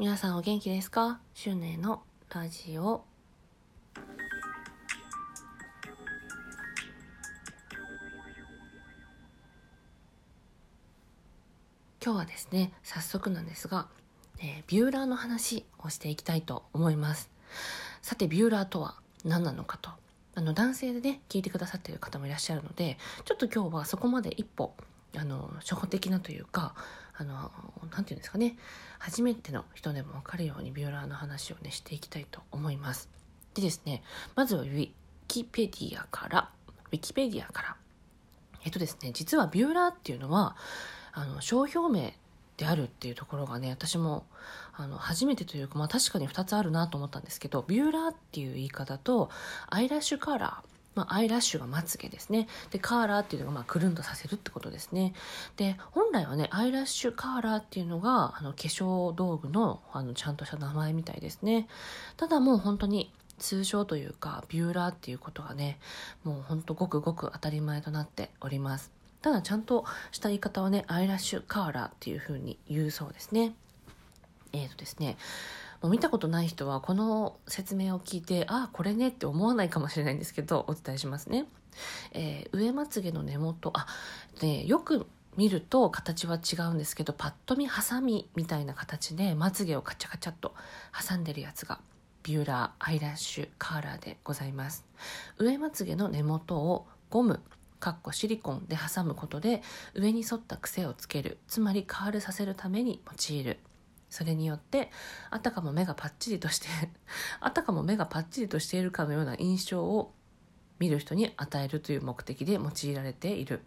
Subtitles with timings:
[0.00, 1.20] 皆さんお元気ですか？
[1.34, 2.02] シュネの
[2.34, 3.04] ラジオ。
[12.02, 13.88] 今日はですね早速なんですが、
[14.38, 17.30] えー、ビューラーの話をしていきたいと思います。
[18.00, 18.94] さてビューラーとは
[19.26, 19.90] 何なのかと。
[20.34, 22.96] あの男性でね聞いてくださっている方もいらっしゃるので
[23.26, 24.72] ちょっと今日はそこまで一歩
[25.14, 26.74] あの初歩的なというか
[27.20, 27.50] あのなんて
[27.90, 28.56] 言うんですかね。
[28.98, 33.10] 初めての人でも分かるようにビューラーの話をねしていきたいと思います。
[33.52, 34.02] でですね
[34.36, 34.90] まずはウィ
[35.28, 36.50] キペディアから
[36.90, 37.76] ウィキペディアから。
[38.64, 40.56] えっとですね実はビューラーっていうのは
[41.12, 42.16] あの商標名
[42.56, 44.26] であるっていうところがね私も
[44.74, 49.30] あの初めてというか、まあ、確かに2つあるなと思ったんですけどビューラーっていう言い方と
[49.68, 52.48] アイラッシュカラーまあ、アイラッシュがまつげですね。
[52.70, 55.14] で、カーラーっていうのが、まあ、くるんとさせるってことですね。
[55.56, 61.68] で、本来はね、アイラッシュカーラーっていうのが、あの、化粧道具の、あの、ちゃんとした名前みたいですね。
[62.16, 65.78] ただもう本当に、通称というか、ビューラーっていうことがね、
[66.24, 68.92] もうほんとごくごく当たり前となっております。
[69.22, 73.54] ただちゃんとした言い方はね、アイラッシュカーラーっていう風に言うそうですね。
[74.52, 75.16] えっ、ー、とですね、
[75.82, 81.46] もう見たことない人はこの説明を聞いて、ああ、これねって思わないかもしれないんですけど、お伝えしますね。
[82.12, 83.86] えー、上まつげの根元、あ、
[84.42, 90.54] ね、よく見ると形は違うんですけど、パッと見ハサミみたいな形でまつげをカチャカチャっと
[91.08, 91.80] 挟んでるやつが
[92.22, 94.84] ビューラーアイラッシュカーラーでございます。
[95.38, 97.40] 上まつげの根元をゴム
[97.78, 99.62] かっこシリコンで挟むことで
[99.94, 103.58] 上に沿った癖をつけるつまりカールさせるために用いる
[104.10, 104.90] それによって
[105.30, 106.68] あたかも目がパッチリとして
[107.40, 110.12] あたかも目がパッチリとしているかのような印象を
[110.78, 113.62] 見る人に与えるという目的で用いられている。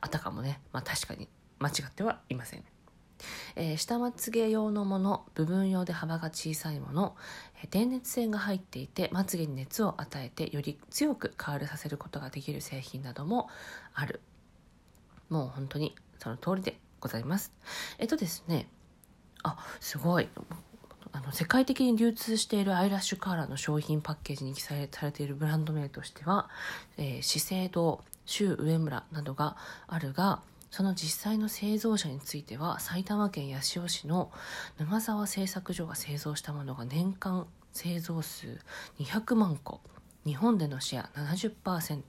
[0.00, 1.28] あたかもねまあ確かに
[1.58, 2.64] 間違ってはいません。
[3.56, 7.16] えー、下まつげ用のもの部分用で幅が小さいもの、
[7.62, 13.48] えー、電熱線が入っていてまつげに熱を与えてより強くカールさせることができる製品なども
[13.94, 14.20] ある。
[15.30, 17.52] もう本当にその通りでございます。
[17.98, 18.66] えっとですね
[19.44, 20.28] あすごい。
[21.12, 26.48] あの世界的に流通しているアイラッシュカーラーの商品パッケージに記載されているブランド名としては、
[26.96, 29.56] えー、資生堂周上村などが
[29.86, 30.40] あるが
[30.72, 34.32] その実際の製造者については埼玉県八潮市の
[34.76, 38.58] 沼沢製作所が製造したものが年間製造数
[38.98, 39.80] 200万個
[40.26, 42.02] 日本でのシェア70%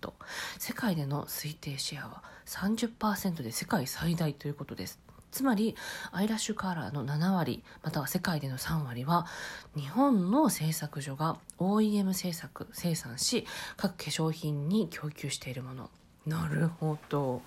[0.57, 5.04] 世界での推定シェアは30%で世界最大ということです。
[5.35, 5.75] つまり
[6.13, 9.27] アイラッシュカーラーの7割または世界での3割は
[9.75, 15.89] 日本の製作所が OEM 製作生産し各化粧品に供給しているもの。
[16.25, 17.41] なるほど。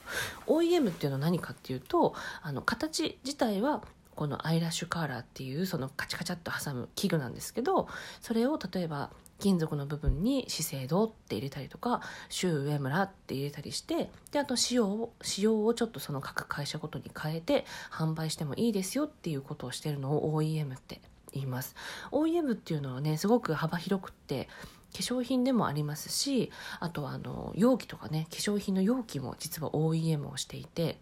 [0.47, 3.83] OEM っていうのは何かっていうとあの形自体は
[4.15, 7.89] このアイラッシュカーラーっていうそのカチカチャっと挟む器具なんですけど
[8.21, 21.01] それを例えば金属の部分に資生堂って入れたりとか周上村って入れたりしてであと仕様を仕様をちょっとその各会社ごとに変えて販売してもいいですよっていうことをしてるのを OEM って
[21.33, 21.77] 言います。
[22.11, 24.49] OEM っていうのはねすごく幅広くって
[24.93, 26.51] 化粧品でもありますし
[26.81, 30.99] あとはあの容器とかね化粧品の容器も実は OEM をしていて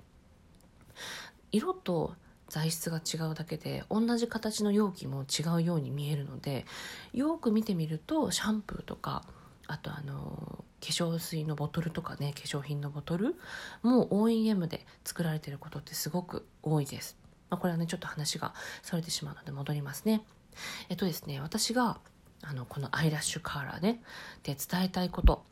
[1.52, 2.14] 色と
[2.48, 6.64] 材質が違うだけで同じ形の容器も違うように見えるので
[7.12, 9.24] よく見てみるとシャンプーとか
[9.66, 13.34] あとあの化粧水のボトルとかね化粧品のボトル
[13.82, 17.16] も OEM で作られてることってすごく多いです、
[17.50, 20.22] まあ、これはねちょっと話がそれてしまうので戻りますね。
[20.88, 21.98] えっとですね私が
[22.42, 24.00] あのこのアイラッシュカーラーね
[24.44, 25.44] で伝えたいこと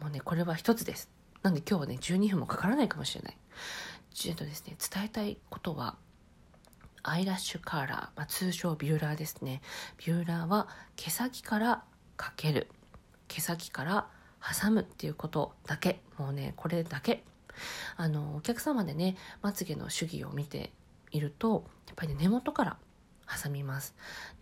[0.00, 1.10] もうねこれは一つです。
[1.42, 3.36] なんで今日はね12分もかからないかもしれない。
[4.26, 5.96] えっとですね伝えたいことは
[7.02, 9.60] アイラッシュカーラー、まあ、通称ビューラーですね。
[9.98, 11.84] ビューラーは毛先から
[12.16, 12.68] かける。
[13.28, 14.06] 毛先から
[14.62, 16.00] 挟むっていうことだけ。
[16.18, 17.24] もうねこれだけ。
[17.96, 20.72] あのお客様でねまつげの手技を見て
[21.10, 22.76] いるとやっぱり、ね、根元から
[23.42, 23.94] 挟みます。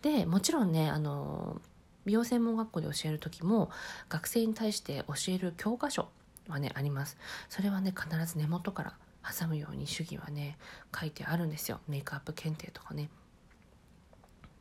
[0.03, 1.61] でもちろんねあの
[2.07, 3.71] 美容専門学校で教える時も
[4.09, 6.09] 学生に対して教える教科書
[6.49, 7.17] はねあります。
[7.49, 10.59] それはね必ず根元から挟むように主義はね
[10.99, 11.81] 書いてあるんですよ。
[11.89, 13.11] メイクアップ検定とかね。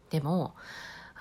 [0.10, 0.56] でも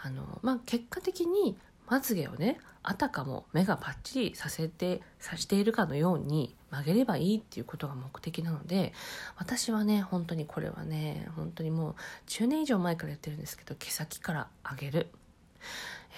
[0.03, 1.57] あのまあ結果的に
[1.87, 8.93] まつげをねあたかも目がパッチリさせてさしているかのように曲げればいいっていうことが目的なので
[9.37, 11.95] 私はね本当にこれはね本当にもう
[12.29, 15.07] 10年以上前からやってるんですけど毛先から上げる。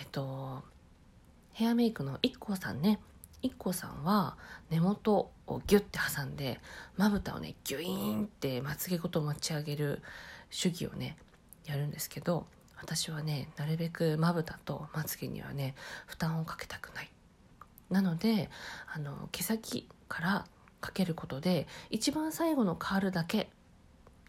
[0.01, 0.63] えっと
[1.53, 3.01] ヘアメイクの IKKO さんね。
[3.43, 4.37] IKKO さんは
[4.71, 6.61] 根元をギュッて挟んで
[6.97, 10.03] まぶたをねギュイーンってまつげごと持ち上げる
[10.51, 11.17] 手技をね
[11.67, 12.47] やるんですけど
[12.81, 15.75] 私はねなるべくまぶたとまつげにはね
[16.07, 17.11] 負担をかけたくない。
[17.91, 18.49] なので
[18.95, 20.47] あの毛先から
[20.81, 23.51] かけることで一番最後のカールだけ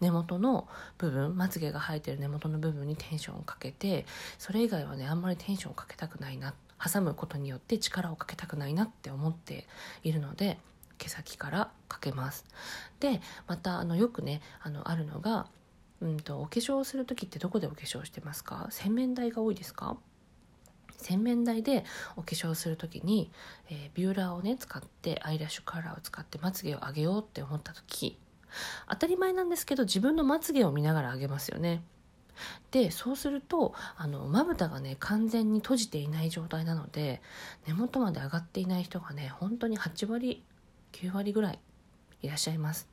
[0.01, 4.05] 根元の部分まつげが生えてる根元の部分にテンションをかけて
[4.39, 9.67] それ以外はねあんまりテンションをかけたくないな挟むことによって力をかけたくないなって思って
[10.03, 10.57] いるので
[11.01, 12.45] 毛先からかけます。
[12.99, 15.47] でまたあのよくねあのあるのが
[15.99, 18.67] うんとお化粧をする時ってどこでお化粧してますか？
[18.69, 19.97] 洗面台が多いですか？
[20.97, 21.83] 洗面台で
[22.15, 23.31] お化粧する時に、
[23.69, 28.19] えー、ビューラーをね使ってアイラッシュカラーを使ってまつげを上げようって思った時
[28.87, 31.81] 当たり前なんですけど自分のまつげを見ながら上げますよね。
[32.71, 37.21] でそうするとあのまぶたがね完全に閉じていない状態なので
[37.67, 40.43] 根元まで上がっていない人がね本当に8割
[40.93, 41.59] 9割ぐらい
[42.21, 42.87] いらっしゃいます。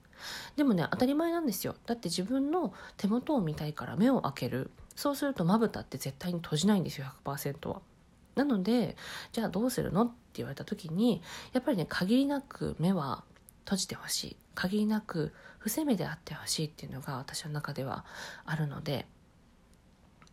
[0.57, 1.77] でもね当たり前なんですよ。
[1.87, 4.71] だって自分の手元を見たいから目を開ける。
[4.97, 7.81] そうするとまぶたって絶対に閉じないんですよ100%は。
[8.35, 8.97] なので
[9.33, 11.23] じゃあどうするのって言われた時に
[11.53, 13.25] やっぱりね限りなく目は
[13.65, 14.37] 閉じてほしい。
[14.55, 18.05] 限りなく伏せ目であってほしいっていうのが私の中では
[18.45, 19.07] あるので、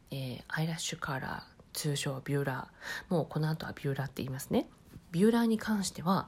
[0.10, 3.14] えー、アイラッシュカラー通称ビューラー。
[3.14, 4.68] もうこの後はビューラーって言いますね。
[5.12, 6.28] ビューラーに関しては、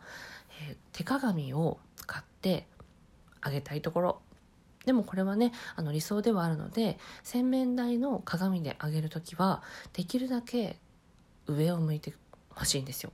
[0.62, 2.66] えー、手鏡を使って
[3.42, 4.22] あげたいところ。
[4.86, 9.62] でもこれはねあの理想ではあるので洗面台の鏡で上げる時は
[9.92, 10.80] できるだけ
[11.46, 12.14] 上を向いて
[12.52, 13.12] ほしいんですよ。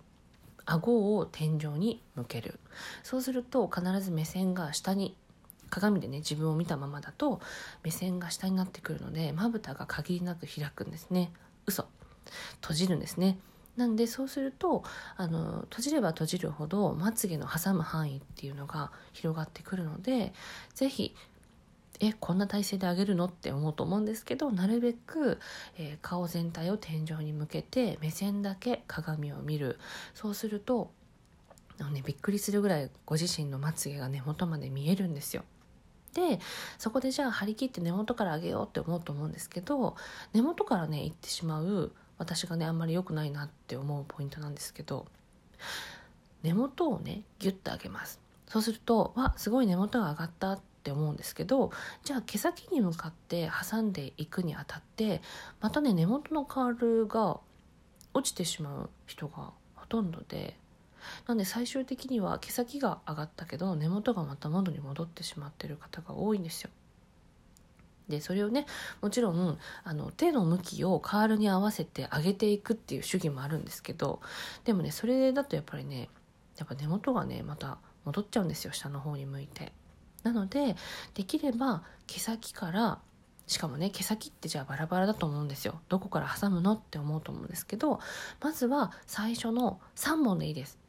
[0.65, 2.59] 顎を天井に向ける。
[3.01, 5.15] そうすると必ず目線が下に
[5.69, 7.41] 鏡でね自分を見たままだと
[7.83, 11.31] 目線が下になってくるのでまぶたが限りなく開くんですね。
[11.65, 11.87] 嘘。
[12.61, 13.37] 閉じるんですね。
[13.77, 14.83] なんでそうすると
[15.17, 20.33] あの閉じれば閉じるほどまつげの挟む範囲っていうのが広がってくるので
[20.75, 21.15] 是非
[21.99, 25.39] えこんな体勢で上げるのって思うと思うんですけどなるべく、
[25.77, 29.79] えー、顔全体を天井に向けて目線だけ鏡を見る
[30.13, 30.91] そうすると
[31.79, 35.43] あの、ね、びっくりするぐらいご自身のまつげが根元まで見えるんですよ。
[36.13, 36.39] で
[36.77, 39.95] そこでじゃあ張り切って根元から上げようって思うと思うんですけど
[40.31, 41.91] 根元からね行ってしまう
[42.23, 45.05] 私がねあんまり良くないなって思うポイントなんですけど
[46.41, 51.71] 根元をねギュッと上げますそうするとわすごい根元が上がったって思うんですけど
[52.03, 55.21] じゃあ毛先に向かって挟んでいくにあたって
[55.59, 57.39] またね根元のカールが
[58.13, 60.55] 落ちてしまう人がほとんどで
[61.27, 66.69] なんで最終的には毛先が上がったけど根元がまた元に戻ってしまってる方が多いんですよ。
[68.09, 68.65] でそれをね
[69.01, 74.21] もちろんあの手の向きをカールに合わせて上げていくっていう主義もあるんですけど
[74.65, 76.09] でもねそれだとやっぱりね
[76.57, 79.71] やっぱ根元がねまた戻っちゃうんですよ下の方に向いて。
[80.23, 80.77] なので
[81.15, 82.99] できれば毛先から
[83.45, 87.99] しかもね毛先ってじゃあバラバラだと思うんですよどこから挟むのって思うと思うんですけど
[88.41, 90.79] まずは最初の3本でいいです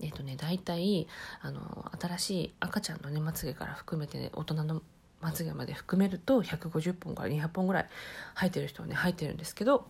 [0.00, 1.06] えっ、とね大体
[1.40, 4.82] あの新しい赤ちゃんのねまつげから含めて、ね、大人の
[5.20, 7.88] まつげまで含めると150本から200本ぐらい
[8.34, 9.86] 生えてる人はね生えてるんですけど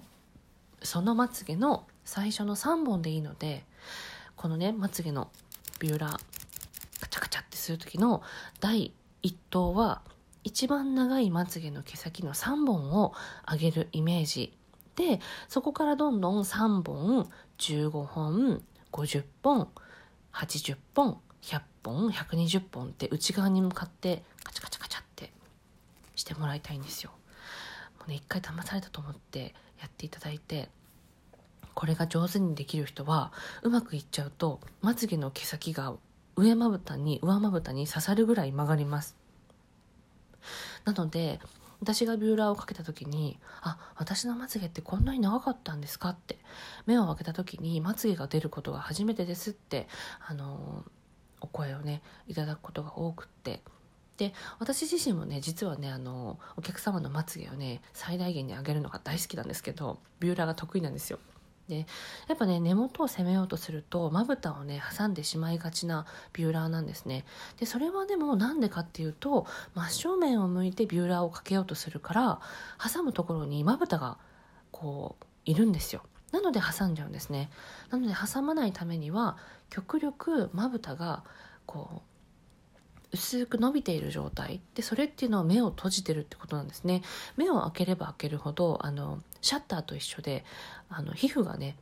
[0.83, 3.65] そのまつげの最初の3本でいいので
[4.37, 5.31] このねまつげの
[5.81, 6.13] ビューラー
[7.01, 8.23] カチャカチャってする時の
[8.61, 8.93] 第
[9.23, 10.03] 1頭は
[10.45, 13.13] 一番長いまつげの毛先の3本を
[13.51, 14.53] 上げるイメージ。
[14.95, 17.29] でそこからどんどん3本
[17.59, 19.69] 15本50本
[20.33, 25.33] 80本100本120本って内側に向かってカチャカチャカチャって
[26.27, 27.13] してもらいたいんですよ。
[27.99, 30.69] もうね一回騙されたと思ってやっていただいて
[31.75, 35.95] これが上手にできる人はうまくいっちゃうとまつげの毛先が
[36.35, 39.17] 上まぶたに上まぶたに刺さるぐらい曲がります
[40.85, 41.39] なので
[41.81, 46.39] 私がビューラーをかけた時に「あ私のまつげってこんなに長かったんですか?」って
[46.87, 49.89] 目を開けた時にまつげが出ることが初めてですって
[50.27, 50.85] あの
[51.41, 53.63] お声をねいただくことが多くって
[54.17, 61.19] で私自身もね実はねあのお客様のまつげをね最大限に上げるのが大好きなんですけどビューラーが得意なんですよ。
[61.69, 61.85] で
[62.29, 67.25] やっぱね根元を攻めようとするとまぶたをね挟んでしまいがちなビューラーなんですね。
[67.59, 72.41] でそれはでもなんでかっていうと真正面を向いてビューラーをかけようとするから
[72.93, 74.19] 挟むところにまぶたが
[74.71, 76.03] こういるんですよ。
[76.33, 77.51] なので挟んじゃうんですね。
[77.91, 79.37] なので挟まないためには
[79.69, 81.25] 極力まぶたが
[81.67, 82.16] こう
[83.17, 84.61] 薄く伸びている状態。
[84.75, 87.03] でそれっていうのは目を閉じてるってことなんですね。
[87.37, 90.45] 目を開ければ開けるほどあのシャッターと一緒で
[90.89, 91.77] あの皮膚がね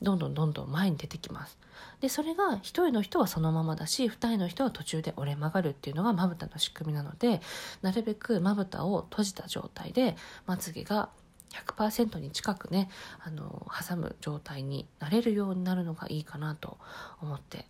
[0.00, 1.58] どんどんどんどん前に出てきます。
[2.00, 7.40] でそれが1人の人はそのままだし2人の人は途中で折れ曲がるっていうのがまぶたの仕組みなので
[7.82, 11.10] なるべくまぶたを閉じた状態でまつげが
[11.52, 12.88] 100%に近くね
[13.20, 16.78] あの挟む状態になれるようになるのがいいかなと
[17.20, 17.66] 思って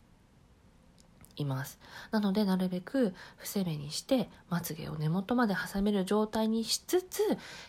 [1.37, 1.79] います。
[2.11, 7.21] なのでなるべく伏せ目にしてまつげを根元まで挟める状態にしつつ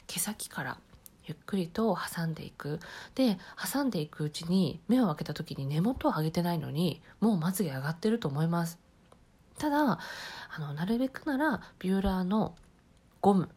[0.08, 0.78] 毛先から
[1.26, 2.80] ゆっくりと挟んでいく。
[3.16, 3.38] で
[3.74, 8.80] 挟んでいくうちに目を開けた時に根元を上げてないのにもうまつげ上がってると思います。
[9.58, 10.00] ただ
[10.56, 12.56] あのなるべくならビューラーの
[13.22, 13.50] ゴム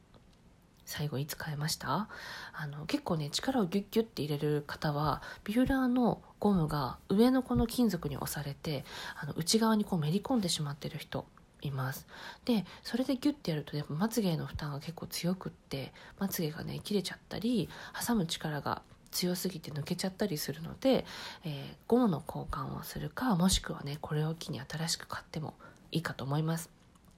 [0.87, 2.09] 最後いつ変えました？
[2.55, 8.85] あの結構ね力をギュッギュッて入れる方はビューラーのゴムが上のこの金属に押されて
[9.21, 11.27] あの内側にこうめり込んでしまってる人
[11.63, 12.07] います。
[12.45, 17.69] でそれでギュッてやるとやっぱまつげの負担が結構強くってまつげがね切れちゃったり
[18.07, 21.07] 挟む力が強すぎて抜けちゃったりするので、
[21.45, 25.55] えー、ゴムの交換をするかもしくはねこれを機に新しく買っても
[25.91, 26.71] いいかと思います。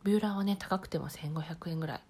[0.05, 2.01] ビューラーはね高くても1500円ぐらい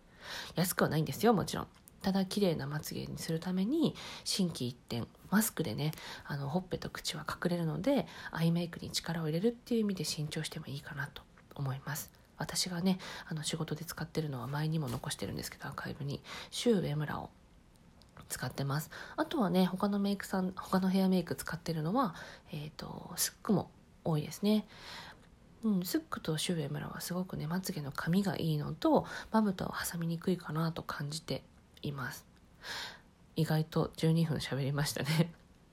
[0.55, 1.67] 安くはないんですよもちろん。
[2.03, 3.95] ただ綺麗なまつげにするために
[4.25, 5.93] 心機一転マスクでね
[6.27, 11.23] あのほっぺと口は隠れるのでアイメイクに力を入れるっていう意味で新調してもいいかなと
[11.55, 12.11] 思います。
[12.37, 16.23] 私がねあの仕事で使ってるのは前にも残してるんですけどアーカイブに。
[16.51, 17.31] シュウエムラを
[18.29, 18.91] 使ってます。
[19.17, 22.15] あとはね他のメイクさん他のヘアメイク使ってるのは
[22.53, 23.71] えっ、ー、とスックも
[24.05, 24.67] 多いですね。
[25.65, 31.43] うん、スックとシュウエムラはすごくねまつげの髪がいいのとまぶたを挟みにくいかなと感じて
[31.83, 32.27] います。
[33.37, 35.33] 意外と12分喋りましたね。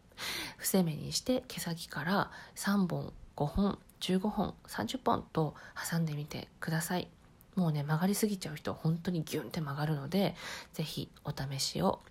[0.57, 5.55] 伏せ目にして毛先から3本5本15本30本と
[5.89, 7.07] 挟んでみてください。
[7.55, 10.35] もうね曲がりすぎちゃう人は本当にギュンって曲がるので
[10.73, 12.01] 是非お試しを。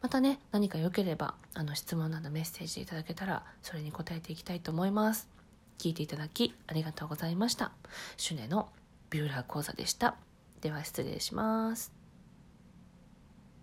[0.00, 5.31] またね何か良ければあの質問などメッセージいただけたらそれに答えていきたいと思います。
[5.82, 7.72] 聞いていただきありがとうございました。
[8.16, 8.68] シュネの
[9.10, 10.14] ビューラー講座でした。
[10.60, 12.01] では失礼します。